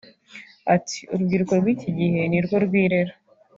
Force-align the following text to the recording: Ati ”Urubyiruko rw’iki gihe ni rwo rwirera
Ati 0.75 0.99
”Urubyiruko 1.11 1.53
rw’iki 1.61 1.89
gihe 1.99 2.21
ni 2.29 2.39
rwo 2.45 2.55
rwirera 2.65 3.13